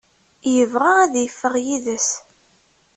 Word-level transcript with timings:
Yebɣa 0.53 0.91
ad 1.03 1.13
yeffeɣ 1.19 1.55
yid-s. 1.65 2.09